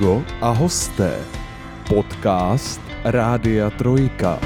[0.00, 1.20] Hugo a hosté.
[1.88, 4.40] Podcast Rádia Trojka.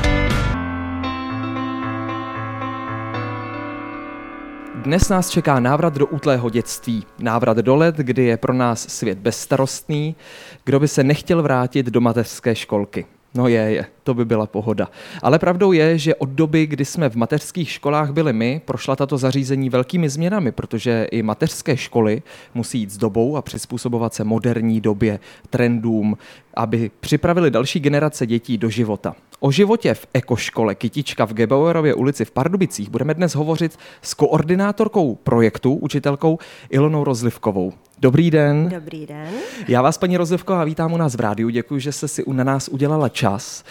[4.75, 7.07] Dnes nás čeká návrat do útlého dětství.
[7.19, 10.17] Návrat do let, kdy je pro nás svět bezstarostný.
[10.65, 13.07] Kdo by se nechtěl vrátit do mateřské školky?
[13.35, 14.89] No je, je, to by byla pohoda.
[15.23, 19.19] Ale pravdou je, že od doby, kdy jsme v mateřských školách byli my, prošla tato
[19.19, 22.23] zařízení velkými změnami, protože i mateřské školy
[22.55, 26.19] musí jít s dobou a přizpůsobovat se moderní době, trendům,
[26.55, 29.17] aby připravili další generace dětí do života.
[29.41, 35.15] O životě v ekoškole Kytička v Gebauerově ulici v Pardubicích budeme dnes hovořit s koordinátorkou
[35.15, 36.39] projektu, učitelkou
[36.71, 37.73] Ilonou Rozlivkovou.
[38.05, 38.69] Dobrý den.
[38.69, 39.29] Dobrý den.
[39.69, 41.49] Já vás, paní Rozlivková, vítám u nás v rádiu.
[41.49, 43.65] Děkuji, že jste si na nás udělala čas.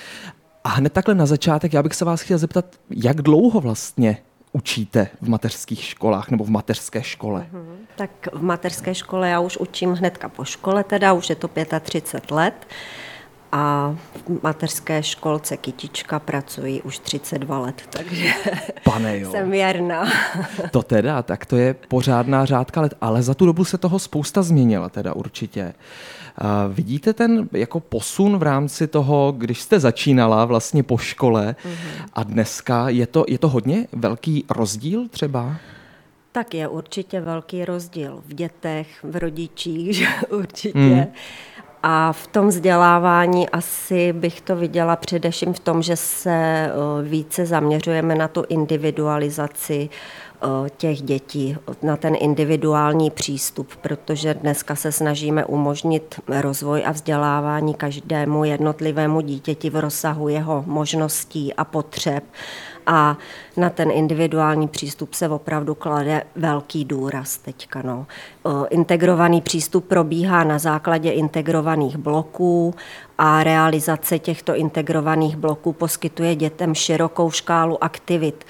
[0.64, 4.18] A hned takhle na začátek, já bych se vás chtěl zeptat, jak dlouho vlastně
[4.52, 7.48] učíte v mateřských školách nebo v mateřské škole?
[7.52, 7.76] Mhm.
[7.96, 12.32] Tak v mateřské škole já už učím hnedka po škole, teda už je to 35
[12.32, 12.68] let
[13.56, 13.96] a
[14.28, 18.30] v mateřské školce Kytička pracuji už 32 let, takže
[18.84, 19.32] Pane jo.
[19.32, 20.06] jsem věrná.
[20.72, 24.42] To teda, tak to je pořádná řádka let, ale za tu dobu se toho spousta
[24.42, 25.74] změnila teda určitě.
[26.38, 32.06] A vidíte ten jako posun v rámci toho, když jste začínala vlastně po škole mm-hmm.
[32.14, 35.56] a dneska, je to, je to hodně velký rozdíl třeba?
[36.32, 40.80] Tak je určitě velký rozdíl v dětech, v rodičích, že určitě.
[40.80, 41.06] Mm.
[41.86, 46.72] A v tom vzdělávání asi bych to viděla především v tom, že se eh,
[47.04, 54.92] více zaměřujeme na tu individualizaci eh, těch dětí, na ten individuální přístup, protože dneska se
[54.92, 62.24] snažíme umožnit rozvoj a vzdělávání každému jednotlivému dítěti v rozsahu jeho možností a potřeb
[62.86, 63.18] a
[63.58, 67.82] na ten individuální přístup se opravdu klade velký důraz teďka.
[67.82, 68.06] No.
[68.70, 72.76] Integrovaný přístup probíhá na základě integrovaných bloků
[73.18, 78.46] a realizace těchto integrovaných bloků poskytuje dětem širokou škálu aktivit.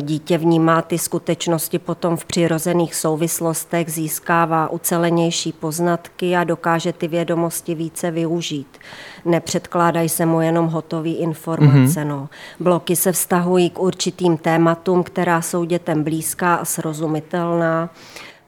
[0.00, 7.74] Dítě vnímá ty skutečnosti potom v přirozených souvislostech, získává ucelenější poznatky a dokáže ty vědomosti
[7.74, 8.78] více využít.
[9.24, 12.00] Nepředkládají se mu jenom hotové informace.
[12.00, 12.06] Mm-hmm.
[12.06, 12.28] No.
[12.60, 17.90] Bloky se vztahují k určitým tématům, která jsou dětem blízká a srozumitelná,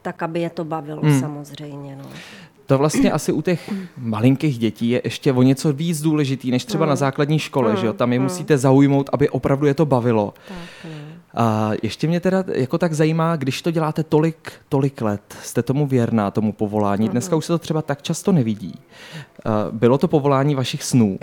[0.02, 1.20] tak aby je to bavilo mm.
[1.20, 1.96] samozřejmě.
[1.96, 2.04] No.
[2.68, 6.84] To vlastně asi u těch malinkých dětí je ještě o něco víc důležitý, než třeba
[6.84, 6.88] mm.
[6.88, 7.76] na základní škole, mm.
[7.76, 7.92] že jo?
[7.92, 8.22] Tam je mm.
[8.22, 10.34] musíte zaujmout, aby opravdu je to bavilo.
[10.48, 10.92] Tak.
[11.34, 15.86] A ještě mě teda jako tak zajímá, když to děláte tolik, tolik let, jste tomu
[15.86, 18.74] věrná, tomu povolání, dneska už se to třeba tak často nevidí.
[19.70, 21.18] Bylo to povolání vašich snů?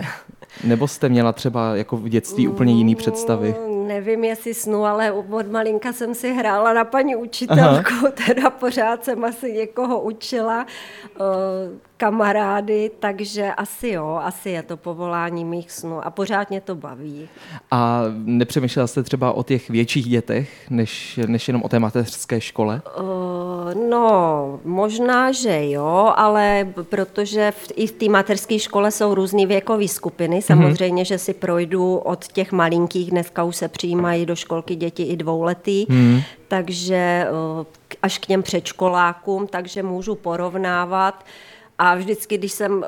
[0.64, 3.54] Nebo jste měla třeba jako v dětství úplně jiný představy?
[3.86, 8.10] Nevím, jestli snu, ale od malinka jsem si hrála na paní učitelku, Aha.
[8.26, 10.66] teda pořád jsem asi někoho učila,
[11.96, 17.28] kamarády, takže asi jo, asi je to povolání mých snů a pořád mě to baví.
[17.70, 22.82] A nepřemýšlela jste třeba o těch větších dětech, než, než jenom o té mateřské škole?
[23.00, 23.04] Uh,
[23.74, 29.88] no, možná, že jo, ale protože v, i v té mateřské škole jsou různé věkové
[29.88, 30.42] skupiny, mhm.
[30.42, 31.06] samozřejmě, mm-hmm.
[31.06, 35.86] že si projdu od těch malinkých, dneska už se přijímají do školky děti i dvouletý,
[35.88, 36.20] mm.
[36.48, 37.26] takže
[37.58, 37.64] uh,
[38.02, 41.24] až k těm předškolákům, takže můžu porovnávat.
[41.78, 42.84] A vždycky, když jsem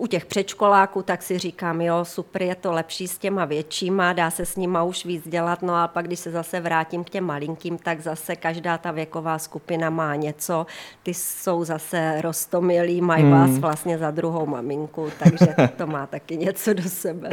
[0.00, 4.30] u těch předškoláků, tak si říkám, jo, super, je to lepší s těma většíma, dá
[4.30, 7.24] se s nima už víc dělat, no a pak, když se zase vrátím k těm
[7.24, 10.66] malinkým, tak zase každá ta věková skupina má něco,
[11.02, 13.32] ty jsou zase rostomilí, mají hmm.
[13.32, 15.46] vás vlastně za druhou maminku, takže
[15.76, 17.30] to má taky něco do sebe.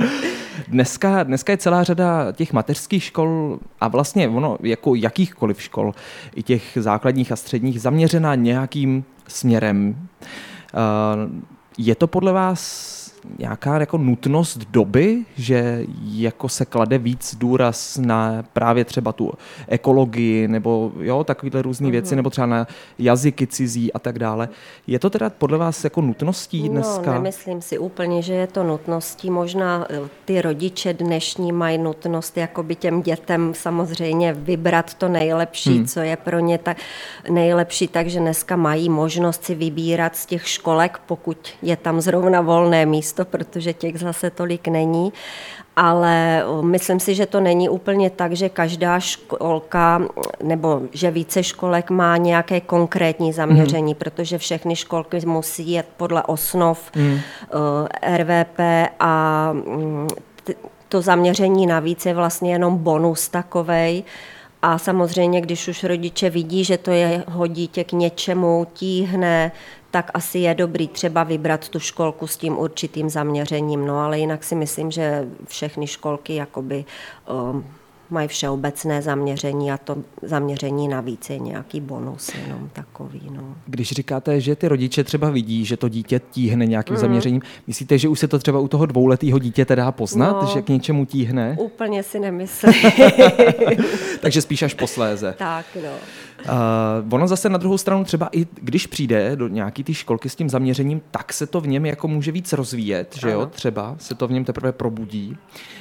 [0.68, 5.94] Dneska, dneska je celá řada těch mateřských škol a vlastně ono, jako jakýchkoliv škol,
[6.36, 10.08] i těch základních a středních, zaměřená nějakým směrem.
[10.74, 12.97] Uh, je to podle vás
[13.40, 19.34] nějaká jako nutnost doby, že jako se klade víc důraz na právě třeba tu
[19.68, 22.16] ekologii nebo jo, takovýhle různé věci, mhm.
[22.16, 22.68] nebo třeba na
[23.00, 24.50] jazyky cizí a tak dále.
[24.88, 27.06] Je to teda podle vás jako nutností no, dneska?
[27.06, 29.30] No, nemyslím si úplně, že je to nutností.
[29.30, 35.88] Možná eh, ty rodiče dnešní mají nutnost jakoby těm dětem samozřejmě vybrat to nejlepší, hmm.
[35.88, 36.78] co je pro ně tak
[37.30, 42.86] nejlepší, takže dneska mají možnost si vybírat z těch školek, pokud je tam zrovna volné
[42.86, 45.14] místo místo, protože těch zase tolik není.
[45.76, 50.02] Ale myslím si, že to není úplně tak, že každá školka
[50.44, 54.00] nebo že více školek má nějaké konkrétní zaměření, mm.
[54.00, 57.20] protože všechny školky musí jet podle osnov mm.
[58.18, 58.60] RVP
[59.00, 59.54] a
[60.90, 64.04] to zaměření navíc je vlastně jenom bonus takovej.
[64.62, 69.52] A samozřejmě, když už rodiče vidí, že to je dítě k něčemu tíhne,
[69.98, 73.86] tak asi je dobrý třeba vybrat tu školku s tím určitým zaměřením.
[73.86, 76.86] No ale jinak si myslím, že všechny školky jakoby
[77.52, 77.66] um,
[78.10, 83.22] mají všeobecné zaměření a to zaměření navíc je nějaký bonus jenom takový.
[83.32, 83.56] No.
[83.66, 87.02] Když říkáte, že ty rodiče třeba vidí, že to dítě tíhne nějakým mm.
[87.02, 90.62] zaměřením, myslíte, že už se to třeba u toho dvouletého dítěte dá poznat, no, že
[90.62, 91.56] k něčemu tíhne?
[91.60, 92.74] Úplně si nemyslím.
[94.22, 95.36] Takže spíš až posléze.
[95.38, 95.92] Tak, no.
[96.46, 100.36] Uh, ono zase na druhou stranu třeba i když přijde do nějaký té školky s
[100.36, 104.16] tím zaměřením, tak se to v něm jako může víc rozvíjet, že jo, třeba se
[104.16, 105.38] to v něm teprve probudí.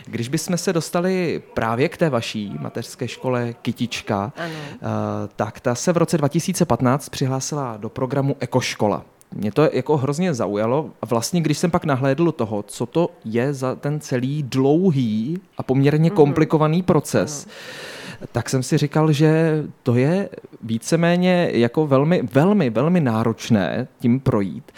[0.06, 4.54] Když bychom se dostali právě k té vaší mateřské škole Kytička, ano.
[4.54, 4.88] Uh,
[5.36, 9.04] tak ta se v roce 2015 přihlásila do programu Ekoškola.
[9.34, 13.54] Mě to jako hrozně zaujalo a vlastně, když jsem pak nahlédl toho, co to je
[13.54, 16.16] za ten celý dlouhý a poměrně mhm.
[16.16, 17.54] komplikovaný proces, ano
[18.32, 20.28] tak jsem si říkal, že to je
[20.62, 24.72] víceméně jako velmi, velmi, velmi náročné tím projít.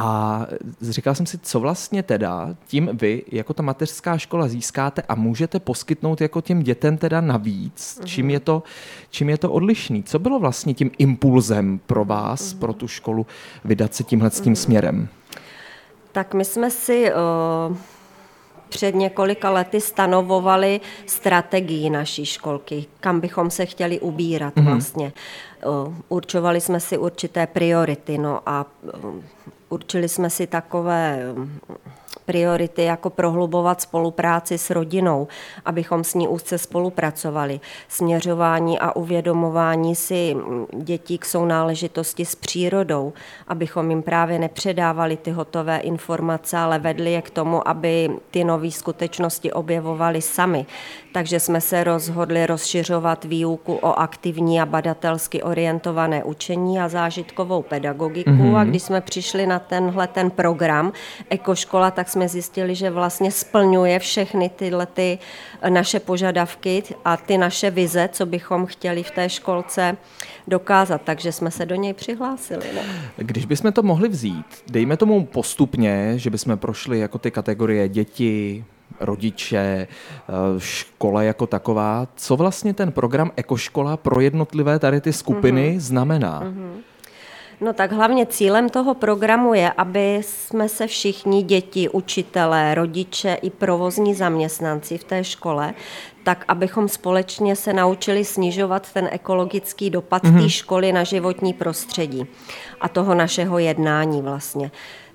[0.00, 0.46] A
[0.80, 5.60] říkal jsem si, co vlastně teda tím vy jako ta mateřská škola získáte a můžete
[5.60, 8.30] poskytnout jako těm dětem teda navíc, čím mhm.
[8.30, 8.62] je to,
[9.10, 10.02] čím je to odlišný.
[10.02, 13.26] Co bylo vlastně tím impulzem pro vás, pro tu školu
[13.64, 15.08] vydat se tímhle s tím směrem?
[16.12, 17.12] Tak my jsme si
[17.68, 17.76] uh
[18.68, 24.64] před několika lety stanovovali strategii naší školky, kam bychom se chtěli ubírat mm-hmm.
[24.64, 25.12] vlastně.
[26.08, 28.66] Určovali jsme si určité priority no a
[29.68, 31.22] určili jsme si takové
[32.28, 35.28] priority jako prohlubovat spolupráci s rodinou,
[35.64, 37.60] abychom s ní úzce spolupracovali.
[37.88, 40.36] Směřování a uvědomování si
[40.76, 43.12] dětí k sounáležitosti s přírodou,
[43.48, 48.70] abychom jim právě nepředávali ty hotové informace, ale vedli je k tomu, aby ty nové
[48.70, 50.66] skutečnosti objevovali sami.
[51.12, 58.30] Takže jsme se rozhodli rozšiřovat výuku o aktivní a badatelsky orientované učení a zážitkovou pedagogiku.
[58.30, 58.56] Mm-hmm.
[58.56, 60.92] A když jsme přišli na tenhle ten program
[61.30, 65.18] Ekoškola, tak jsme zjistili, že vlastně splňuje všechny tyhle ty
[65.68, 69.96] naše požadavky a ty naše vize, co bychom chtěli v té školce
[70.48, 71.00] dokázat.
[71.04, 72.64] Takže jsme se do něj přihlásili.
[72.74, 72.82] Ne?
[73.16, 78.64] Když bychom to mohli vzít, dejme tomu postupně, že bychom prošli jako ty kategorie děti,
[79.00, 82.08] rodiče, eh, škola jako taková.
[82.16, 85.80] Co vlastně ten program Ekoškola pro jednotlivé tady ty skupiny mm-hmm.
[85.80, 86.42] znamená?
[86.42, 86.70] Mm-hmm.
[87.60, 93.50] No tak hlavně cílem toho programu je, aby jsme se všichni děti, učitelé, rodiče i
[93.50, 95.74] provozní zaměstnanci v té škole,
[96.22, 100.32] tak abychom společně se naučili snižovat ten ekologický dopad mm-hmm.
[100.32, 100.48] té mhm.
[100.48, 102.26] školy na životní prostředí
[102.80, 104.70] a toho našeho jednání vlastně.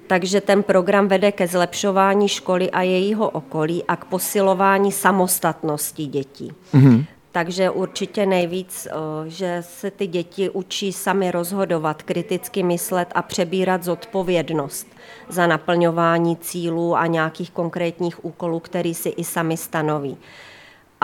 [0.07, 6.51] Takže ten program vede ke zlepšování školy a jejího okolí a k posilování samostatnosti dětí.
[6.73, 7.05] Mm-hmm.
[7.31, 8.93] Takže určitě nejvíc, eh,
[9.29, 14.87] že se ty děti učí sami rozhodovat, kriticky myslet a přebírat zodpovědnost
[15.29, 20.17] za naplňování cílů a nějakých konkrétních úkolů, který si i sami stanoví.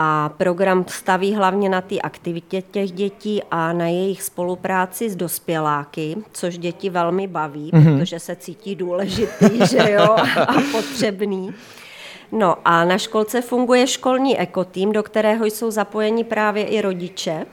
[0.02, 6.16] A program staví hlavně na té aktivitě těch dětí a na jejich spolupráci s dospěláky,
[6.32, 7.98] což děti velmi baví, mm-hmm.
[7.98, 10.16] protože se cítí důležitý že jo,
[10.48, 11.54] a potřebný.
[12.32, 17.46] No a na školce funguje školní ekotým, do kterého jsou zapojeni právě i rodiče.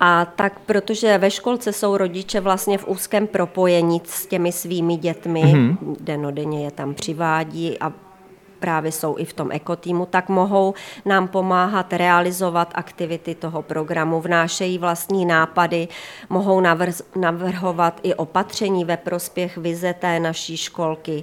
[0.00, 5.42] A tak, protože ve školce jsou rodiče vlastně v úzkém propojení s těmi svými dětmi,
[5.42, 5.96] mm-hmm.
[6.00, 7.92] denodenně je tam přivádí a
[8.60, 10.74] právě jsou i v tom ekotýmu, tak mohou
[11.04, 15.88] nám pomáhat realizovat aktivity toho programu, vnášejí vlastní nápady,
[16.28, 16.62] mohou
[17.16, 21.22] navrhovat i opatření ve prospěch vize té naší školky.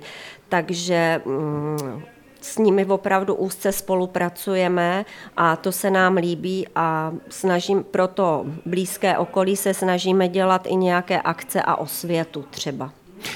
[0.50, 2.04] Takže mm,
[2.42, 5.06] s nimi opravdu úzce spolupracujeme
[5.38, 10.76] a to se nám líbí a snažím pro to blízké okolí se snažíme dělat i
[10.76, 12.92] nějaké akce a osvětu třeba.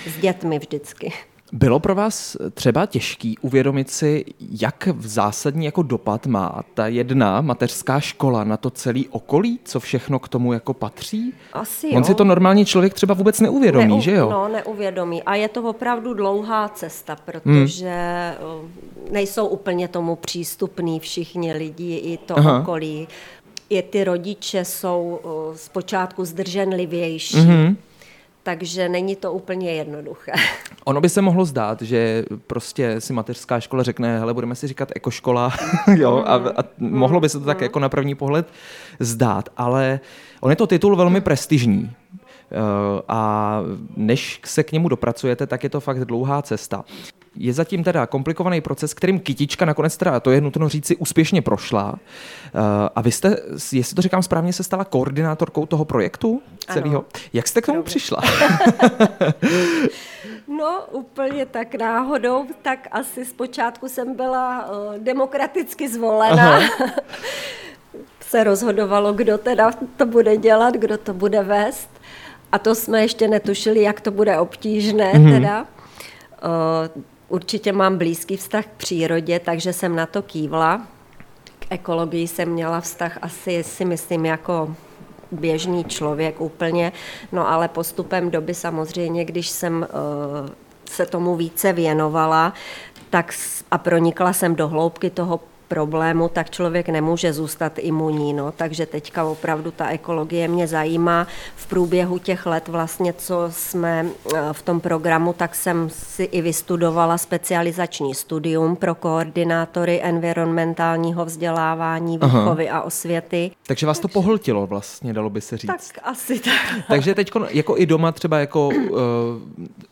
[0.08, 1.14] S dětmi vždycky.
[1.54, 4.26] Bylo pro vás třeba těžký uvědomit si,
[4.62, 9.80] jak v zásadní jako dopad má ta jedna mateřská škola na to celý okolí, co
[9.80, 11.34] všechno k tomu jako patří?
[11.54, 12.04] Asi On jo.
[12.04, 14.30] si to normální člověk třeba vůbec neuvědomí, Neu, že jo?
[14.30, 15.24] No, neuvědomí.
[15.24, 17.96] A je to opravdu dlouhá cesta, protože
[18.40, 18.72] hmm.
[19.12, 22.60] nejsou úplně tomu přístupní všichni lidi i to Aha.
[22.60, 23.08] okolí.
[23.70, 25.20] I ty rodiče jsou
[25.56, 27.38] zpočátku zdrženlivější.
[27.38, 27.76] Mm-hmm
[28.44, 30.32] takže není to úplně jednoduché.
[30.86, 34.92] Ono by se mohlo zdát, že prostě si mateřská škola řekne, hele, budeme si říkat
[34.96, 35.52] ekoškola,
[35.96, 37.64] jo, a, a mohlo by se to tak mhm.
[37.64, 38.48] jako na první pohled
[39.00, 40.00] zdát, ale
[40.42, 41.92] on je to titul velmi prestižní.
[42.52, 43.62] Eh, a
[43.96, 46.84] než se k němu dopracujete, tak je to fakt dlouhá cesta.
[47.36, 51.96] Je zatím teda komplikovaný proces, kterým kytička nakonec teda, to je nutno říci, úspěšně prošla.
[51.96, 52.60] Eh,
[52.96, 53.38] a vy jste,
[53.72, 56.98] jestli to říkám správně, se stala koordinátorkou toho projektu celého.
[56.98, 57.06] Ano.
[57.34, 58.22] Jak jste k tomu přišla?
[60.58, 66.60] No, úplně tak náhodou, tak asi zpočátku jsem byla uh, demokraticky zvolena.
[68.22, 71.90] Se rozhodovalo, kdo teda to bude dělat, kdo to bude vést.
[72.52, 75.32] A to jsme ještě netušili, jak to bude obtížné mm-hmm.
[75.32, 75.62] teda.
[75.62, 80.88] Uh, určitě mám blízký vztah k přírodě, takže jsem na to kývla.
[81.60, 84.76] K ekologii jsem měla vztah asi, si myslím, jako
[85.32, 86.92] běžný člověk úplně,
[87.32, 89.88] no ale postupem doby samozřejmě, když jsem
[90.44, 90.50] uh,
[90.86, 92.54] se tomu více věnovala,
[93.10, 93.34] tak
[93.72, 95.40] a pronikla jsem do hloubky toho
[95.72, 98.34] problému, tak člověk nemůže zůstat imunní.
[98.34, 98.52] No.
[98.52, 101.28] Takže teďka opravdu ta ekologie mě zajímá.
[101.56, 106.42] V průběhu těch let vlastně, co jsme eh, v tom programu, tak jsem si i
[106.42, 112.80] vystudovala specializační studium pro koordinátory environmentálního vzdělávání, výchovy Aha.
[112.80, 113.52] a osvěty.
[113.68, 115.68] Takže vás to pohltilo vlastně, dalo by se říct.
[115.68, 116.54] Tak asi tak.
[116.88, 119.00] Takže teď jako i doma třeba jako uh,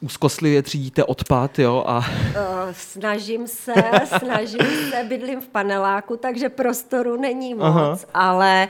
[0.01, 1.83] úzkostlivě třídíte odpad, jo?
[1.88, 1.98] A...
[1.98, 2.03] Uh,
[2.71, 3.74] snažím se,
[4.19, 7.97] snažím se, bydlím v pan paneláku, takže prostoru není moc, Aha.
[8.13, 8.67] ale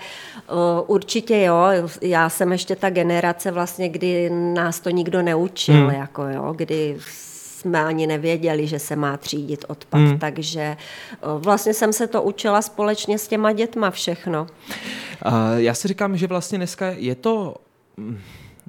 [0.51, 1.65] uh, určitě jo,
[2.01, 5.89] já jsem ještě ta generace vlastně, kdy nás to nikdo neučil, hmm.
[5.89, 10.19] jako jo, kdy jsme ani nevěděli, že se má třídit odpad, hmm.
[10.19, 10.77] takže
[11.23, 14.47] uh, vlastně jsem se to učila společně s těma dětma všechno.
[15.25, 17.55] Uh, já si říkám, že vlastně dneska je to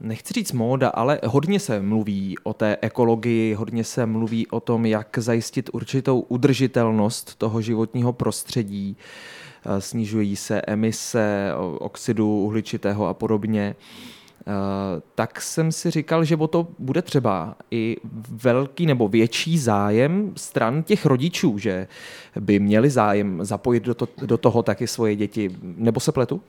[0.00, 4.86] nechci říct móda, ale hodně se mluví o té ekologii, hodně se mluví o tom,
[4.86, 8.96] jak zajistit určitou udržitelnost toho životního prostředí.
[9.64, 13.76] Eh, snižují se emise oxidu uhličitého a podobně.
[14.46, 14.54] Uh,
[15.14, 17.96] tak jsem si říkal, že o to bude třeba i
[18.30, 21.88] velký nebo větší zájem stran těch rodičů, že
[22.40, 25.50] by měli zájem zapojit do, to, do toho taky svoje děti.
[25.62, 26.40] Nebo se pletu?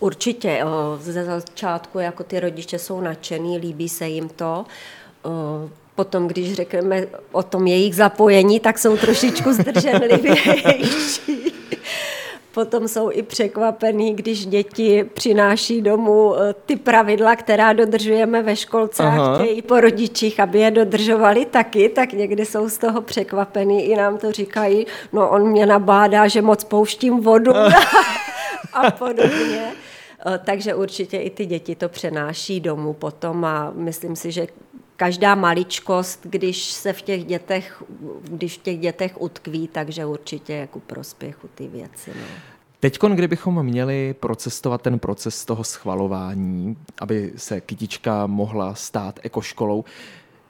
[0.00, 0.64] Určitě,
[0.98, 4.64] ze začátku jako ty rodiče jsou nadšený, líbí se jim to.
[5.94, 11.52] Potom, když řekneme o tom jejich zapojení, tak jsou trošičku zdrženlivější.
[12.54, 16.34] Potom jsou i překvapený, když děti přináší domů
[16.66, 19.34] ty pravidla, která dodržujeme ve školce Aha.
[19.34, 23.84] a chtějí po rodičích, aby je dodržovali taky, tak někdy jsou z toho překvapený.
[23.84, 27.52] I nám to říkají, no on mě nabádá, že moc pouštím vodu
[28.72, 29.72] a podobně.
[30.26, 34.46] Eh, takže určitě i ty děti to přenáší domů potom a myslím si, že
[34.96, 37.82] každá maličkost, když se v těch dětech,
[38.22, 42.10] když v těch dětech utkví, takže určitě jako prospěchu ty věci.
[42.20, 42.26] No.
[42.80, 49.84] Teď, kdybychom měli procestovat ten proces toho schvalování, aby se kytička mohla stát ekoškolou,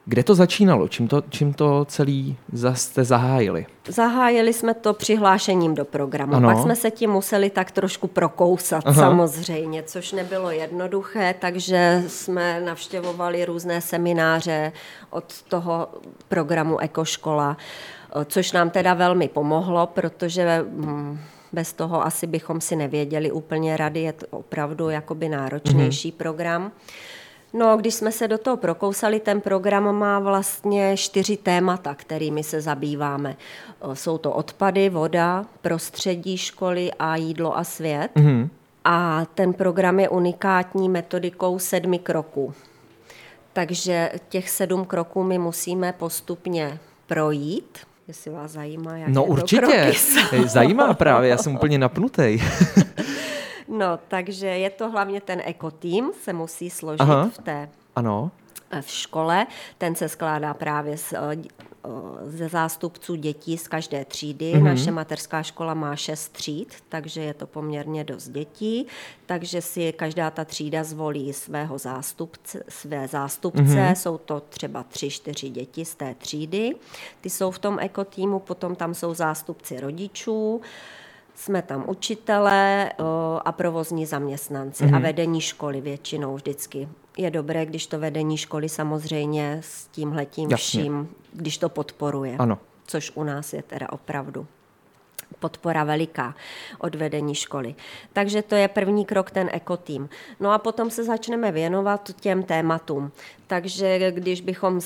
[0.09, 0.87] kde to začínalo?
[0.87, 2.37] Čím to, čím to celý
[2.73, 3.65] jste zahájili?
[3.87, 6.33] Zahájili jsme to přihlášením do programu.
[6.33, 6.49] Ano.
[6.49, 9.01] Pak jsme se tím museli tak trošku prokousat Aha.
[9.01, 14.71] samozřejmě, což nebylo jednoduché, takže jsme navštěvovali různé semináře
[15.09, 15.87] od toho
[16.27, 17.57] programu Ekoškola,
[18.25, 21.19] což nám teda velmi pomohlo, protože hm,
[21.53, 26.17] bez toho asi bychom si nevěděli úplně rady, je to opravdu jakoby náročnější mm-hmm.
[26.17, 26.71] program.
[27.53, 32.61] No, když jsme se do toho prokousali, ten program má vlastně čtyři témata, kterými se
[32.61, 33.35] zabýváme.
[33.93, 38.11] Jsou to odpady, voda, prostředí školy a jídlo a svět.
[38.15, 38.49] Mm-hmm.
[38.85, 42.53] A ten program je unikátní metodikou sedmi kroků.
[43.53, 47.77] Takže těch sedm kroků my musíme postupně projít.
[48.07, 49.93] Jestli vás zajímá, jak No určitě,
[50.45, 52.39] zajímá právě, já jsem úplně napnutý.
[53.67, 57.29] No, takže je to hlavně ten ekotým, se musí složit Aha.
[57.33, 58.31] v té ano.
[58.71, 59.47] Eh, v škole.
[59.77, 61.37] Ten se skládá právě z, eh,
[62.25, 64.53] ze zástupců dětí z každé třídy.
[64.53, 64.63] Mm-hmm.
[64.63, 68.87] Naše mateřská škola má šest tříd, takže je to poměrně dost dětí.
[69.25, 73.61] Takže si každá ta třída zvolí svého zástupce, své zástupce.
[73.61, 73.95] Mm-hmm.
[73.95, 76.75] Jsou to třeba tři, čtyři děti z té třídy.
[77.21, 80.61] Ty jsou v tom ekotýmu, potom tam jsou zástupci rodičů.
[81.37, 82.91] Jsme tam učitelé
[83.45, 84.95] a provozní zaměstnanci mm-hmm.
[84.95, 85.01] a mhm.
[85.01, 86.89] vedení školy většinou vždycky.
[87.17, 92.35] Je dobré, když to vedení školy samozřejmě s tímhletím vším, když to podporuje.
[92.37, 92.59] Ano.
[92.87, 94.47] Což u nás je teda opravdu
[95.39, 96.35] podpora veliká
[96.79, 97.75] od vedení školy.
[98.13, 100.09] Takže to je první krok, ten ekotým.
[100.39, 103.11] No a potom se začneme věnovat těm tématům.
[103.47, 104.79] Takže když bychom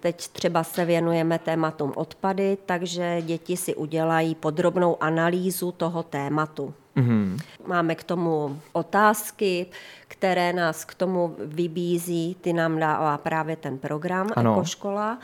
[0.00, 6.74] teď třeba se věnujeme tématům odpady, takže děti si udělají podrobnou analýzu toho tématu.
[6.96, 7.38] Mm-hmm.
[7.66, 9.66] Máme k tomu otázky,
[10.08, 14.52] které nás k tomu vybízí, ty nám dává právě ten program ano.
[14.52, 15.18] Ekoškola.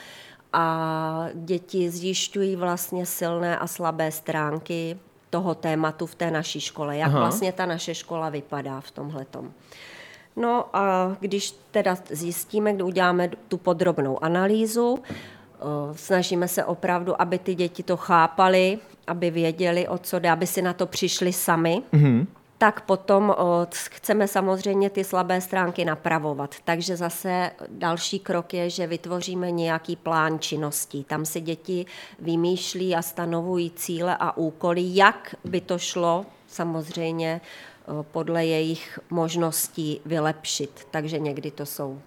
[0.52, 4.98] A děti zjišťují vlastně silné a slabé stránky
[5.30, 7.18] toho tématu v té naší škole, jak Aha.
[7.18, 9.52] vlastně ta naše škola vypadá v tomhletom.
[10.36, 14.98] No a když teda zjistíme, kdy uděláme tu podrobnou analýzu,
[15.92, 20.62] snažíme se opravdu, aby ty děti to chápali, aby věděli, o co jde, aby si
[20.62, 21.82] na to přišli sami.
[21.92, 22.26] Mm-hmm
[22.62, 23.34] tak potom
[23.90, 26.54] chceme samozřejmě ty slabé stránky napravovat.
[26.64, 31.04] Takže zase další krok je, že vytvoříme nějaký plán činností.
[31.04, 31.86] Tam si děti
[32.18, 37.40] vymýšlí a stanovují cíle a úkoly, jak by to šlo samozřejmě
[38.02, 40.86] podle jejich možností vylepšit.
[40.90, 42.00] Takže někdy to jsou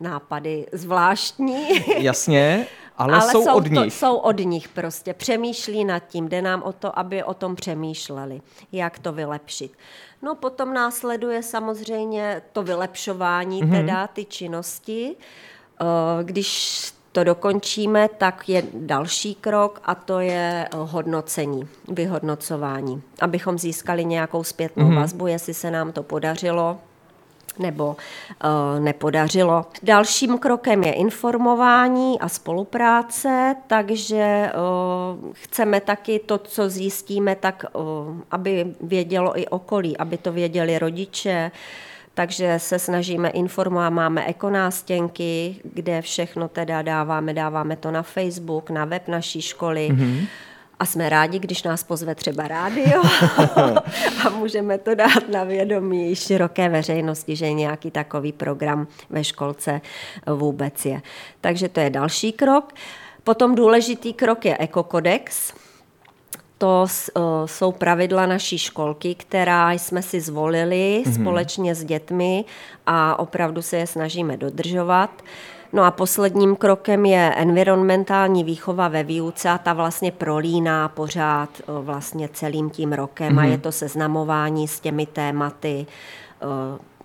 [0.00, 1.66] nápady zvláštní.
[2.02, 2.66] Jasně,
[2.96, 3.74] ale, ale jsou, jsou od nich.
[3.74, 5.14] To, jsou od nich prostě.
[5.14, 6.28] Přemýšlí nad tím.
[6.28, 8.42] Jde nám o to, aby o tom přemýšleli,
[8.72, 9.72] jak to vylepšit.
[10.22, 13.70] No potom následuje samozřejmě to vylepšování, mm-hmm.
[13.70, 15.16] teda ty činnosti.
[16.22, 16.80] Když
[17.12, 24.84] to dokončíme, tak je další krok a to je hodnocení, vyhodnocování, abychom získali nějakou zpětnou
[24.84, 25.00] mm-hmm.
[25.00, 26.78] vazbu, jestli se nám to podařilo
[27.60, 29.66] nebo uh, nepodařilo.
[29.82, 37.82] Dalším krokem je informování a spolupráce, takže uh, chceme taky to, co zjistíme, tak uh,
[38.30, 41.50] aby vědělo i okolí, aby to věděli rodiče,
[42.14, 48.84] takže se snažíme informovat, máme ekonástěnky, kde všechno teda dáváme, dáváme to na Facebook, na
[48.84, 49.88] web naší školy.
[49.92, 50.26] Mm-hmm
[50.80, 53.02] a jsme rádi, když nás pozve třeba rádio
[54.26, 59.80] a můžeme to dát na vědomí široké veřejnosti, že nějaký takový program ve školce
[60.26, 61.02] vůbec je.
[61.40, 62.74] Takže to je další krok.
[63.24, 65.52] Potom důležitý krok je ekokodex.
[66.58, 66.86] To
[67.46, 71.20] jsou pravidla naší školky, která jsme si zvolili mm-hmm.
[71.20, 72.44] společně s dětmi
[72.86, 75.22] a opravdu se je snažíme dodržovat.
[75.72, 82.28] No a posledním krokem je environmentální výchova ve výuce a ta vlastně prolíná pořád vlastně
[82.32, 83.38] celým tím rokem mm-hmm.
[83.38, 83.50] a mhm.
[83.50, 85.86] je to seznamování s těmi tématy.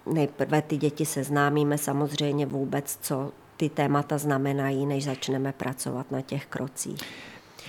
[0.05, 6.45] Nejprve ty děti seznámíme samozřejmě vůbec, co ty témata znamenají, než začneme pracovat na těch
[6.45, 6.99] krocích.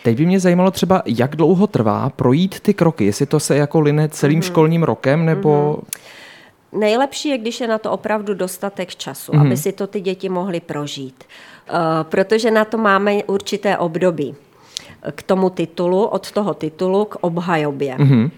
[0.03, 3.81] Teď by mě zajímalo třeba, jak dlouho trvá projít ty kroky, jestli to se jako
[3.81, 4.47] line celým mm-hmm.
[4.47, 5.79] školním rokem, nebo...
[5.83, 6.17] Mm-hmm.
[6.73, 9.47] Nejlepší je, když je na to opravdu dostatek času, mm-hmm.
[9.47, 11.25] aby si to ty děti mohly prožít.
[11.71, 14.35] Uh, protože na to máme určité období
[15.15, 17.97] k tomu titulu, od toho titulu k obhajobě.
[17.97, 18.31] Mm-hmm.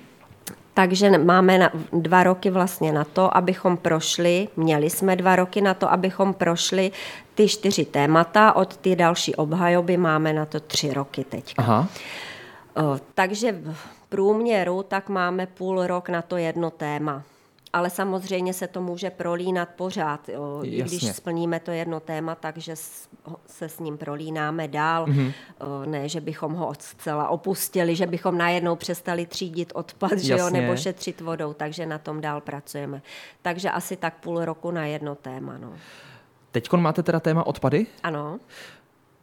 [0.75, 5.75] Takže máme na, dva roky vlastně na to, abychom prošli, měli jsme dva roky na
[5.75, 6.93] to, abychom prošli
[7.35, 11.55] ty čtyři témata, od ty další obhajoby máme na to tři roky teď.
[11.59, 17.23] Uh, takže v průměru tak máme půl rok na to jedno téma
[17.73, 20.29] ale samozřejmě se to může prolínat pořád.
[20.29, 20.61] Jo.
[20.63, 22.75] I když splníme to jedno téma, takže
[23.47, 25.07] se s ním prolínáme dál.
[25.07, 25.33] Mm-hmm.
[25.87, 30.77] Ne, že bychom ho zcela opustili, že bychom najednou přestali třídit odpad že jo, nebo
[30.77, 33.03] šetřit vodou, takže na tom dál pracujeme.
[33.43, 35.59] Takže asi tak půl roku na jedno téma.
[35.59, 35.73] No.
[36.51, 37.87] Teď máte teda téma odpady?
[38.03, 38.39] Ano.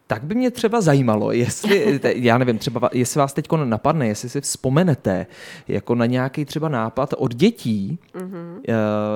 [0.06, 4.40] Tak by mě třeba zajímalo, jestli, já nevím, třeba jestli vás teď napadne, jestli si
[4.40, 5.26] vzpomenete
[5.68, 8.60] jako na nějaký třeba nápad od dětí mm-hmm.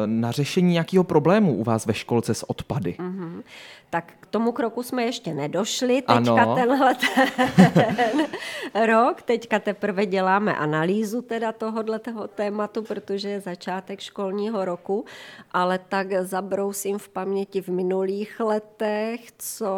[0.06, 2.96] na řešení nějakého problému u vás ve školce s odpady.
[2.98, 3.42] Mm-hmm.
[3.90, 6.02] Tak k tomu kroku jsme ještě nedošli.
[6.02, 6.54] Teďka ano.
[6.54, 8.26] tenhle ten
[8.86, 12.00] rok, teďka teprve děláme analýzu teda tohohle
[12.34, 15.04] tématu, protože je začátek školního roku,
[15.52, 19.70] ale tak zabrousím v paměti v minulých letech, co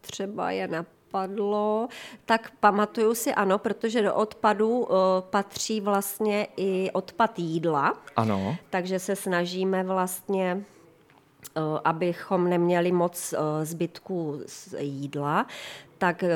[0.00, 1.88] třeba je napadlo,
[2.24, 4.88] tak pamatuju si ano, protože do odpadu uh,
[5.30, 7.94] patří vlastně i odpad jídla.
[8.16, 8.56] Ano.
[8.70, 10.64] Takže se snažíme vlastně
[11.84, 15.46] abychom neměli moc eh, zbytků z jídla,
[15.98, 16.28] tak eh,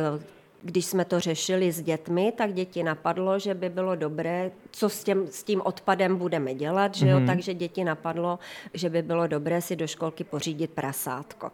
[0.63, 5.05] když jsme to řešili s dětmi, tak děti napadlo, že by bylo dobré, co s,
[5.05, 7.19] těm, s tím odpadem budeme dělat, že jo?
[7.19, 7.27] Mm-hmm.
[7.27, 8.39] takže děti napadlo,
[8.75, 11.51] že by bylo dobré si do školky pořídit prasátko.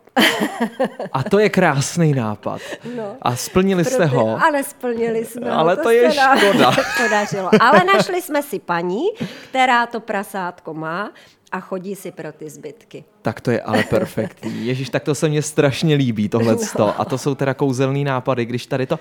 [1.13, 2.61] A to je krásný nápad.
[2.97, 4.45] No, A splnili jste ho?
[4.45, 6.73] Ale splnili jsme Ale to, to je škoda.
[7.03, 7.51] Podařilo.
[7.61, 9.05] Ale našli jsme si paní,
[9.51, 11.13] která to prasátko má
[11.53, 13.05] a chodí si pro ty zbytky.
[13.23, 14.67] Tak to je ale perfektní.
[14.67, 16.57] Ježíš, tak to se mně strašně líbí, tohle.
[16.79, 17.01] No.
[17.01, 18.99] A to jsou teda kouzelný nápady, když tady to...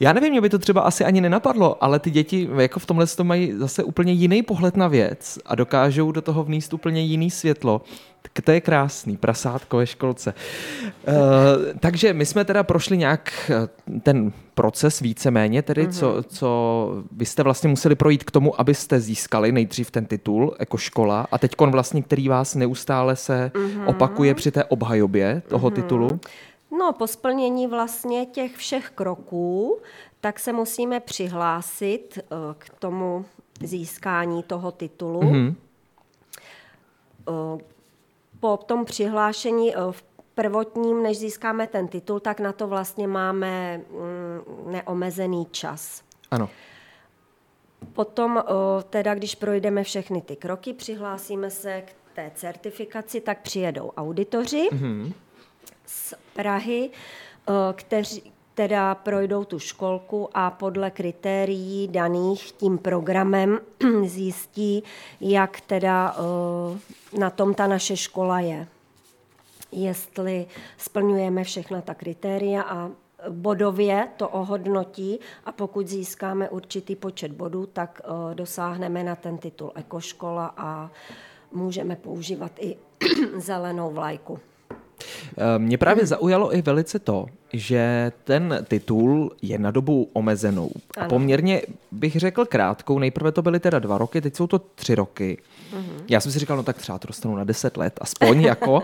[0.00, 3.06] Já nevím, mě by to třeba asi ani nenapadlo, ale ty děti jako v tomhle
[3.06, 7.30] to mají zase úplně jiný pohled na věc a dokážou do toho vníst úplně jiný
[7.30, 7.82] světlo.
[8.22, 10.34] Tak to je krásný, prasátko ve školce.
[11.08, 11.14] Uh,
[11.80, 15.92] takže my jsme teda prošli nějak eh, ten proces víceméně, tedy mm-hmm.
[15.92, 20.76] co, co vy jste vlastně museli projít k tomu, abyste získali nejdřív ten titul jako
[20.76, 23.82] škola a teď vlastně, který vás neustále se mm-hmm.
[23.86, 25.74] opakuje při té obhajobě toho mm-hmm.
[25.74, 26.20] titulu.
[26.70, 29.80] No, po splnění vlastně těch všech kroků,
[30.20, 32.24] tak se musíme přihlásit eh,
[32.58, 33.24] k tomu
[33.62, 35.20] získání toho titulu.
[35.20, 35.54] Mm-hmm.
[38.40, 40.02] Po tom přihlášení eh, v
[40.34, 46.02] prvotním, než získáme ten titul, tak na to vlastně máme mm, neomezený čas.
[46.30, 46.48] Ano.
[47.92, 48.42] Potom
[48.90, 55.12] teda, když projdeme všechny ty kroky, přihlásíme se k té certifikaci, tak přijedou auditoři mm-hmm.
[55.86, 56.90] Z Prahy,
[57.72, 63.60] kteří teda projdou tu školku a podle kritérií daných tím programem
[64.04, 64.82] zjistí,
[65.20, 66.16] jak teda
[67.18, 68.66] na tom ta naše škola je.
[69.72, 70.46] Jestli
[70.78, 72.90] splňujeme všechna ta kritéria a
[73.28, 78.00] bodově to ohodnotí a pokud získáme určitý počet bodů, tak
[78.34, 80.90] dosáhneme na ten titul ekoškola a
[81.52, 82.76] můžeme používat i
[83.36, 84.38] zelenou vlajku.
[85.38, 90.70] Eh, mě právě zaujalo i velice to, že ten titul je na dobu omezenou.
[90.98, 92.98] A poměrně bych řekl krátkou.
[92.98, 95.38] Nejprve to byly teda dva roky, teď jsou to tři roky.
[95.72, 96.04] Uh-huh.
[96.08, 98.82] Já jsem si říkal, no tak třeba to dostanu na deset let, aspoň jako.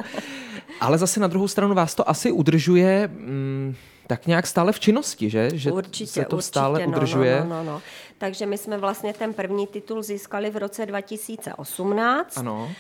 [0.81, 3.75] Ale zase na druhou stranu vás to asi udržuje mm,
[4.07, 5.51] tak nějak stále v činnosti, že?
[5.55, 7.41] Že určitě, se to určitě, stále no, udržuje.
[7.41, 7.83] No, no, no, no.
[8.19, 12.39] Takže my jsme vlastně ten první titul získali v roce 2018.
[12.39, 12.71] Ano.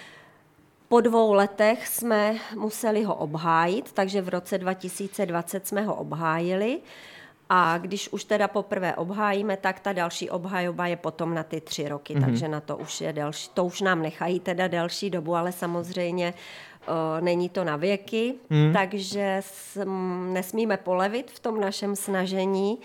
[0.92, 6.81] Po dvou letech jsme museli ho obhájit, takže v roce 2020 jsme ho obhájili.
[7.48, 11.88] A když už teda poprvé obhájíme, tak ta další obhajoba je potom na ty tři
[11.88, 12.24] roky, mm-hmm.
[12.24, 16.35] takže na to už je delší, to už nám nechají teda delší dobu, ale samozřejmě
[16.87, 18.72] o, není to na věky, mm.
[18.72, 22.78] takže sm, nesmíme polevit v tom našem snažení.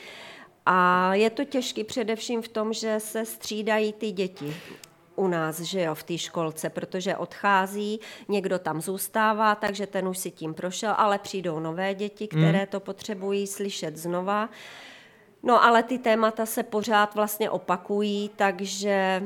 [0.66, 4.56] A je to těžké především v tom, že se střídají ty děti
[5.18, 10.18] u nás, že jo, v té školce, protože odchází, někdo tam zůstává, takže ten už
[10.18, 14.50] si tím prošel, ale přijdou nové děti, které to potřebují slyšet znova.
[15.44, 19.24] No ale ty témata se pořád vlastně opakují, takže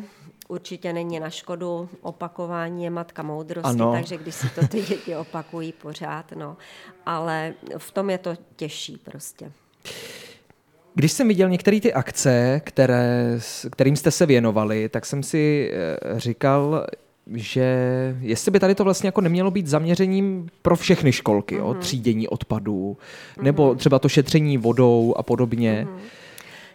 [0.47, 3.91] určitě není na škodu opakování je matka moudrosti, ano.
[3.91, 6.58] takže když si to ty děti opakují pořád, no.
[7.06, 9.51] Ale v tom je to těžší prostě.
[10.93, 13.39] Když jsem viděl některé ty akce, které,
[13.71, 16.88] kterým jste se věnovali, tak jsem si eh, říkal,
[17.34, 17.65] že
[18.21, 21.60] jestli by tady to vlastně jako nemělo být zaměřením pro všechny školky, mm-hmm.
[21.60, 21.80] jo, mhm.
[21.80, 23.43] třídění odpadů, mm-hmm.
[23.43, 25.88] nebo třeba to šetření vodou a podobně.
[25.89, 25.99] Mm-hmm.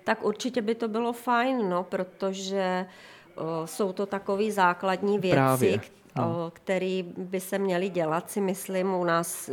[0.05, 2.87] Tak určitě by to bylo fajn, no, protože
[3.35, 5.81] o, jsou to takové základní věci, Právě.
[6.17, 6.51] No.
[6.53, 8.95] které by se měly dělat, si myslím.
[8.95, 9.51] U nás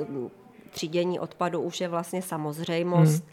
[0.72, 3.24] třídění odpadu už je vlastně samozřejmost.
[3.24, 3.30] Mm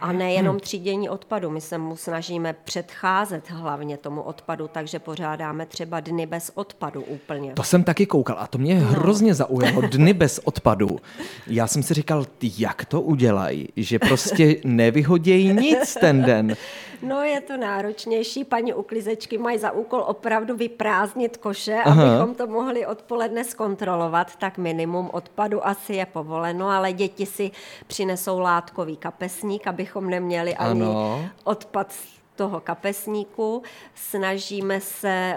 [0.00, 1.50] a nejenom třídění odpadu.
[1.50, 7.52] My se mu snažíme předcházet hlavně tomu odpadu, takže pořádáme třeba dny bez odpadu úplně.
[7.52, 8.86] To jsem taky koukal a to mě no.
[8.86, 9.80] hrozně zaujalo.
[9.80, 10.98] Dny bez odpadu.
[11.46, 12.26] Já jsem si říkal,
[12.58, 16.56] jak to udělají, že prostě nevyhodějí nic ten den.
[17.02, 18.44] No je to náročnější.
[18.44, 22.02] Paní uklizečky mají za úkol opravdu vyprázdnit koše, Aha.
[22.02, 27.50] abychom to mohli odpoledne zkontrolovat, tak minimum odpadu asi je povoleno, ale děti si
[27.86, 31.30] přinesou látkový kapesník, abychom neměli ani ano.
[31.44, 33.62] odpad z toho kapesníku.
[33.94, 35.36] Snažíme se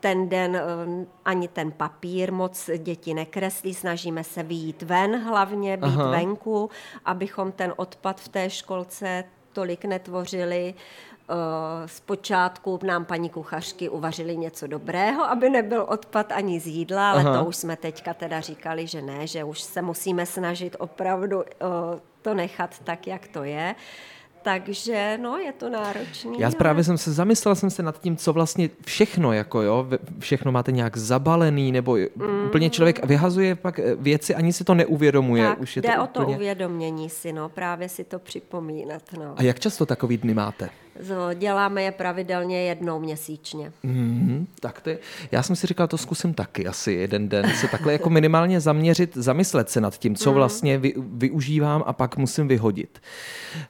[0.00, 0.60] ten den
[1.24, 6.10] ani ten papír moc děti nekreslí, snažíme se vyjít ven hlavně, být Aha.
[6.10, 6.70] venku,
[7.04, 9.24] abychom ten odpad v té školce
[9.58, 10.74] tolik netvořili.
[10.74, 17.20] Eh, zpočátku nám paní kuchařky uvařili něco dobrého, aby nebyl odpad ani z jídla, ale
[17.20, 17.38] Aha.
[17.38, 21.54] to už jsme teďka teda říkali, že ne, že už se musíme snažit opravdu eh,
[22.22, 23.74] to nechat tak, jak to je.
[24.48, 26.38] Takže no, je to náročný.
[26.38, 26.84] Já právě ale...
[26.84, 29.86] jsem se zamyslel jsem se nad tím, co vlastně všechno, jako jo,
[30.18, 32.46] všechno máte nějak zabalený, nebo mm.
[32.46, 35.48] úplně člověk vyhazuje pak eh, věci, ani si to neuvědomuje.
[35.48, 36.26] Tak, Už je jde to o úplně...
[36.26, 39.02] to uvědomění si, no, právě si to připomínat.
[39.18, 39.34] No.
[39.36, 40.70] A jak často takový dny máte?
[41.34, 43.72] Děláme je pravidelně jednou měsíčně.
[43.82, 44.98] Mm, tak ty,
[45.32, 49.16] já jsem si říkal, to zkusím taky asi jeden den, se takhle jako minimálně zaměřit,
[49.16, 50.34] zamyslet se nad tím, co mm.
[50.34, 52.98] vlastně vy, využívám a pak musím vyhodit.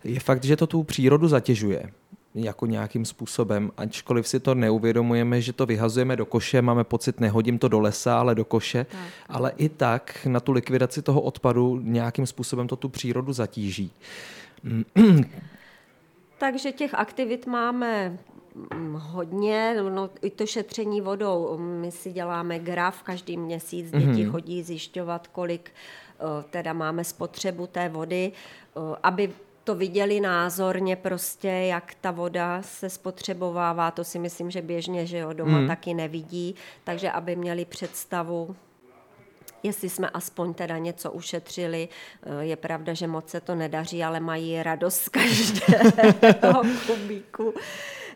[0.04, 1.90] Je fakt, že to tu přírodu zatěžuje
[2.34, 7.58] jako nějakým způsobem, ačkoliv si to neuvědomujeme, že to vyhazujeme do koše, máme pocit, nehodím
[7.58, 9.00] to do lesa, ale do koše, tak.
[9.28, 13.92] ale i tak na tu likvidaci toho odpadu nějakým způsobem to tu přírodu zatíží.
[16.38, 18.18] Takže těch aktivit máme
[18.74, 21.58] mm, hodně, no, i to šetření vodou.
[21.58, 24.30] My si děláme graf každý měsíc, děti mm-hmm.
[24.30, 29.32] chodí zjišťovat, kolik eh, teda máme spotřebu té vody, eh, aby
[29.68, 35.18] to viděli názorně prostě, jak ta voda se spotřebovává, to si myslím, že běžně, že
[35.18, 35.66] jo, doma mm.
[35.68, 36.54] taky nevidí,
[36.84, 38.56] takže aby měli představu,
[39.62, 41.88] jestli jsme aspoň teda něco ušetřili.
[42.22, 47.54] Eh, je pravda, že moc se to nedaří, ale mají radost z každého kubíku.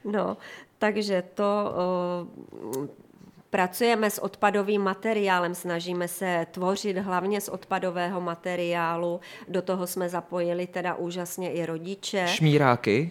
[0.05, 0.37] No,
[0.79, 1.75] takže to
[2.73, 2.87] uh,
[3.53, 9.21] pracujeme s odpadovým materiálem, snažíme se tvořit hlavně z odpadového materiálu.
[9.49, 12.27] Do toho jsme zapojili teda úžasně i rodiče.
[12.29, 13.11] Šmíráky?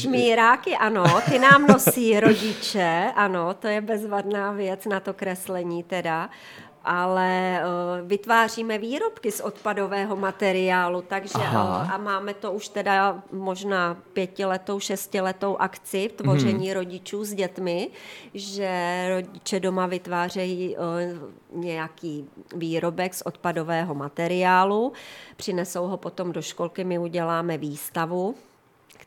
[0.00, 6.30] Šmíráky, ano, ty nám nosí rodiče, ano, to je bezvadná věc na to kreslení teda
[6.84, 13.96] ale uh, vytváříme výrobky z odpadového materiálu, takže uh, a máme to už teda možná
[14.12, 16.74] pětiletou, šestiletou akci tvoření hmm.
[16.74, 17.90] rodičů s dětmi,
[18.34, 24.92] že rodiče doma vytvářejí uh, nějaký výrobek z odpadového materiálu,
[25.36, 28.34] přinesou ho potom do školky, my uděláme výstavu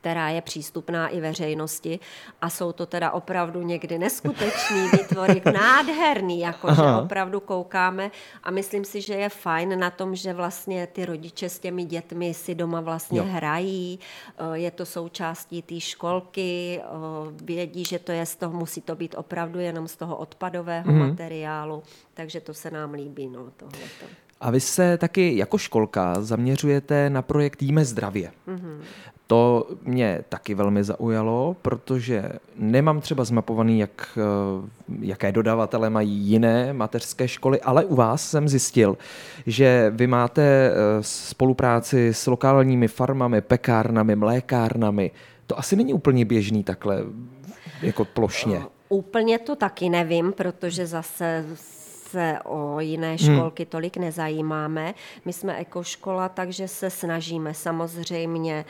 [0.04, 2.00] která je přístupná i veřejnosti
[2.42, 8.12] a jsou to teda opravdu někdy neskutečný výtvory, nádherný, jakože opravdu koukáme
[8.44, 12.34] a myslím si, že je fajn na tom, že vlastně ty rodiče s těmi dětmi
[12.34, 13.26] si doma vlastně jo.
[13.28, 14.00] hrají,
[14.38, 16.88] eh, je to součástí té školky, eh,
[17.44, 21.00] vědí, že to je z toho, musí to být opravdu jenom z toho odpadového mm.
[21.00, 24.06] materiálu, takže to se nám líbí, no, tohleto.
[24.44, 28.32] A vy se taky jako školka zaměřujete na projekt Jíme zdravě.
[28.48, 28.78] Mm-hmm.
[29.28, 36.74] To mě taky velmi zaujalo, protože nemám třeba zmapovaný, jak, eh, jaké dodavatele mají jiné
[36.74, 38.98] mateřské školy, ale u vás jsem zjistil,
[39.46, 45.12] že vy máte eh, spolupráci s lokálními farmami, pekárnami, mlékárnami.
[45.48, 47.04] To asi není úplně běžný takhle,
[47.82, 48.62] jako plošně.
[48.90, 51.46] Úplně to taky nevím, protože zase
[52.14, 53.18] se o jiné hmm.
[53.18, 53.70] školky hmm.
[53.70, 54.94] tolik nezajímáme.
[55.26, 58.66] My jsme ekoškola, takže se snažíme samozřejmě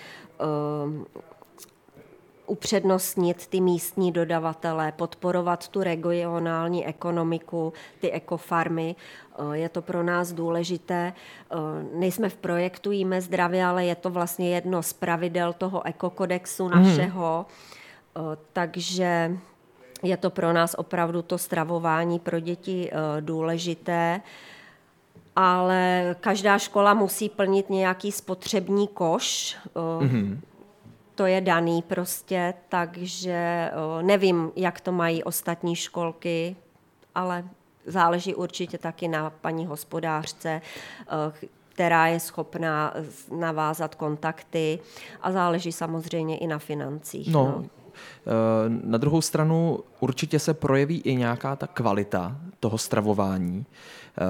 [2.47, 8.95] upřednostnit ty místní dodavatele, podporovat tu regionální ekonomiku, ty ekofarmy.
[8.95, 11.13] Eh, je to pro nás důležité.
[11.13, 11.55] Eh,
[11.93, 16.83] nejsme v projektu Jíme zdravě, ale je to vlastně jedno z pravidel toho ekokodexu hmm.
[16.83, 17.45] našeho.
[18.15, 18.23] Hmm.
[18.53, 19.37] Takže
[20.03, 24.21] je to pro nás opravdu to stravování pro děti důležité,
[25.35, 29.57] ale každá škola musí plnit nějaký spotřební koš.
[29.75, 30.39] Mm-hmm.
[31.15, 33.31] To je daný prostě, takže
[33.71, 36.55] eh, nevím, jak to mají ostatní školky,
[37.15, 37.43] ale
[37.85, 40.61] záleží určitě taky na paní hospodářce,
[41.73, 42.93] která je schopná
[43.37, 44.79] navázat kontakty
[45.21, 47.31] a záleží samozřejmě i na financích.
[47.31, 47.65] No, no.
[47.65, 54.23] Eh, na druhou stranu určitě se projeví i nějaká ta kvalita toho stravování, eh,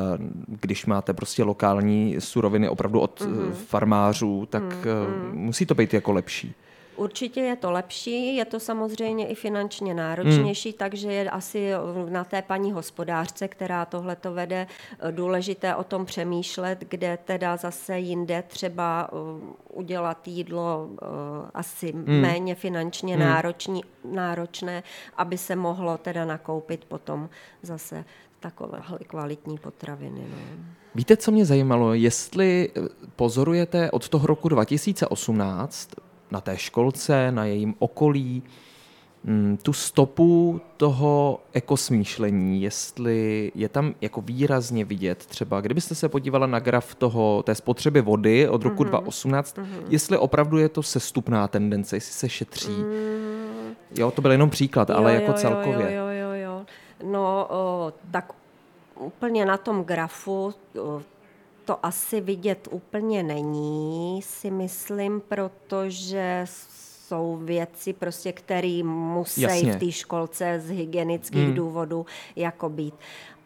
[0.48, 3.52] když máte prostě lokální suroviny opravdu od mm-hmm.
[3.52, 5.34] farmářů, tak mm-hmm.
[5.34, 6.54] musí to být jako lepší.
[6.96, 10.78] Určitě je to lepší, je to samozřejmě i finančně náročnější, hmm.
[10.78, 11.72] takže je asi
[12.10, 14.68] na té paní hospodářce, která tohle to vede,
[15.12, 19.20] důležité o tom přemýšlet, kde teda zase jinde třeba uh,
[19.70, 20.98] udělat jídlo uh,
[21.54, 22.22] asi hmm.
[22.22, 23.26] méně finančně hmm.
[23.26, 24.84] náročný, náročné,
[25.18, 27.30] aby se mohlo teda nakoupit potom
[27.62, 28.06] zase
[28.40, 30.28] takové kvalitní potraviny.
[30.30, 30.38] No.
[30.96, 31.94] Víte, co mě zajímalo?
[31.94, 32.72] Jestli
[33.16, 35.90] pozorujete od toho roku 2018
[36.34, 38.44] na té školce, na jejím okolí,
[39.24, 46.48] mm, tu stopu toho ekosmýšlení, jestli je tam jako výrazně vidět třeba, kdybyste se podívala
[46.48, 48.90] na graf toho, té spotřeby vody od roku mm-hmm.
[48.90, 49.84] 2018, mm-hmm.
[49.90, 52.72] jestli opravdu je to sestupná tendence, jestli se šetří.
[52.72, 53.74] Mm.
[53.96, 55.96] Jo, to byl jenom příklad, jo, ale jako jo, celkově.
[55.96, 56.66] Jo, jo, jo, jo.
[57.12, 58.34] No, o, tak
[59.00, 61.02] úplně na tom grafu o,
[61.66, 69.74] to asi vidět úplně není, si myslím, protože jsou věci, prostě, které musí Jasně.
[69.74, 71.56] v té školce z hygienických hmm.
[71.56, 72.94] důvodů jako být.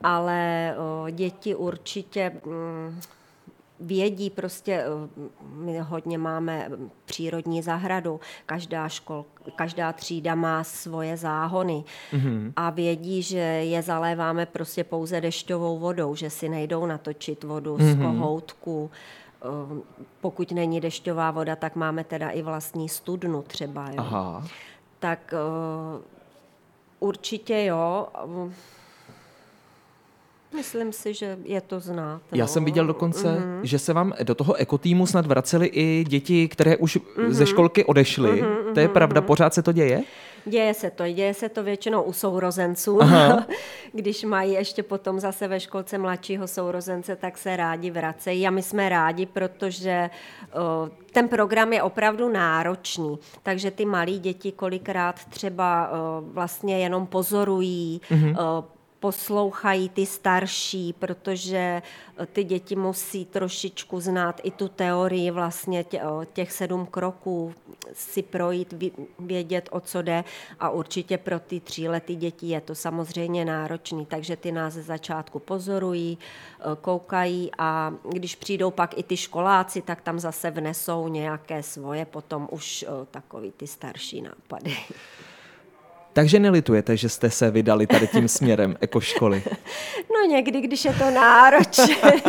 [0.03, 2.31] Ale o, děti určitě...
[2.45, 2.99] Mm,
[3.79, 6.71] vědí prostě, eh, my hodně máme
[7.05, 12.53] přírodní zahradu, každá škol, každá třída má svoje záhony mm-hmm.
[12.55, 17.93] a vědí, že je zaléváme prostě pouze dešťovou vodou, že si nejdou natočit vodu mm-hmm.
[17.93, 18.91] z kohoutku.
[19.41, 19.81] Eh,
[20.21, 23.89] pokud není dešťová voda, tak máme teda i vlastní studnu třeba.
[23.89, 23.95] Jo.
[23.97, 24.47] Aha.
[24.99, 26.03] Tak eh,
[26.99, 28.07] určitě jo.
[30.53, 32.21] Myslím si, že je to znát.
[32.31, 32.37] No.
[32.37, 33.59] Já jsem viděl dokonce, mm-hmm.
[33.63, 37.29] že se vám do toho ekotýmu snad vraceli i děti, které už mm-hmm.
[37.29, 38.43] ze školky odešly.
[38.43, 39.27] Mm-hmm, to je pravda, mhm.
[39.27, 40.03] pořád se to děje?
[40.45, 42.99] Děje se to, děje se to většinou u sourozenců.
[43.93, 48.61] Když mají ještě potom zase ve školce mladšího sourozence, tak se rádi vracejí a my
[48.61, 50.09] jsme rádi, protože
[50.53, 57.07] o, ten program je opravdu náročný, takže ty malí děti kolikrát třeba o, vlastně jenom
[57.07, 58.35] pozorují, mm-hmm.
[58.41, 61.81] o, poslouchají ty starší, protože
[62.17, 65.85] eh, ty děti musí trošičku znát i tu teorii vlastně
[66.33, 67.53] těch sedm kroků,
[67.93, 68.73] si projít,
[69.19, 70.23] vědět, o co jde
[70.59, 75.39] a určitě pro ty tříletý děti je to samozřejmě náročný, takže ty nás ze začátku
[75.39, 76.17] pozorují,
[76.59, 82.05] eh, koukají a když přijdou pak i ty školáci, tak tam zase vnesou nějaké svoje
[82.05, 84.77] potom už eh, takový ty starší nápady.
[86.17, 89.43] Takže nelitujete, že jste se vydali tady tím směrem ekoškoly?
[90.13, 91.95] No někdy, když je to náročné.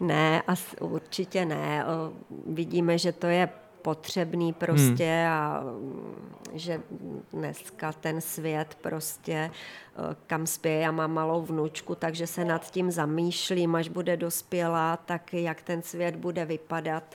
[0.00, 1.84] ne, asi určitě ne.
[2.46, 3.48] Vidíme, že to je
[3.82, 5.32] potřebný prostě hmm.
[5.32, 5.64] a
[6.52, 6.80] že
[7.32, 9.50] dneska ten svět prostě
[10.26, 15.34] kam spěje, já mám malou vnučku, takže se nad tím zamýšlím, až bude dospělá, tak
[15.34, 17.14] jak ten svět bude vypadat.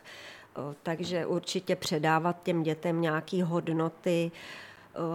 [0.83, 4.31] Takže určitě předávat těm dětem nějaké hodnoty,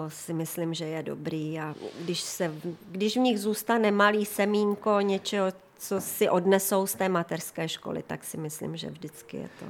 [0.09, 2.55] si myslím, že je dobrý a když, se,
[2.91, 5.47] když v nich zůstane malý semínko něčeho,
[5.79, 9.67] co si odnesou z té materské školy, tak si myslím, že vždycky je to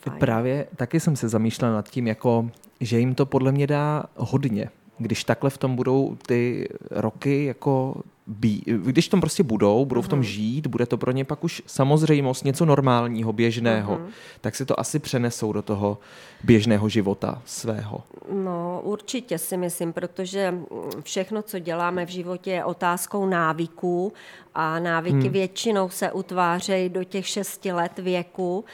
[0.00, 0.18] fajn.
[0.18, 2.50] Právě taky jsem se zamýšlela nad tím, jako,
[2.80, 7.94] že jim to podle mě dá hodně, když takhle v tom budou ty roky jako
[8.26, 10.04] bí, když tom prostě budou, budou uh-huh.
[10.04, 10.24] v tom mhm.
[10.24, 14.06] žít, bude to pro ně pak už samozřejmost, něco normálního, běžného, uh-huh.
[14.40, 15.98] tak si to asi přenesou do toho
[16.44, 18.02] běžného života svého.
[18.32, 20.54] No, určitě si myslím, protože
[21.02, 24.12] všechno, co děláme v životě, je otázkou návyků
[24.54, 25.32] a návyky hmm.
[25.32, 28.64] většinou se utvářejí do těch šesti let věku,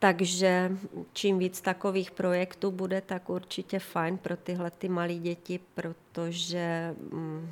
[0.00, 0.72] takže
[1.12, 7.50] čím víc takových projektů bude, tak určitě fajn pro tyhle ty malé děti, protože mm,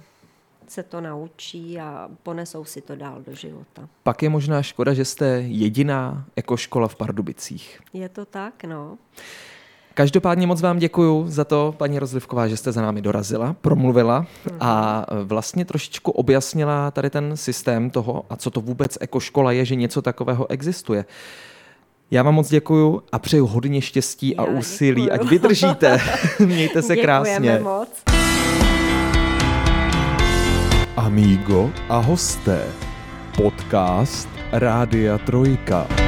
[0.69, 3.89] se to naučí a ponesou si to dál do života.
[4.03, 7.81] Pak je možná škoda, že jste jediná jako škola v Pardubicích.
[7.93, 8.99] Je to tak, no.
[9.95, 14.27] Každopádně moc vám děkuji za to, paní Rozlivková, že jste za námi dorazila, promluvila
[14.61, 19.75] a vlastně trošičku objasnila tady ten systém toho a co to vůbec ekoškola je, že
[19.75, 21.05] něco takového existuje.
[22.11, 25.21] Já vám moc děkuju a přeju hodně štěstí Já a úsilí, děkuju.
[25.21, 26.01] ať vydržíte.
[26.47, 27.61] Mějte se Děkujeme krásně.
[27.62, 27.88] moc.
[30.97, 32.64] Amigo a hosté.
[33.37, 36.08] Podcast Rádia Trojka.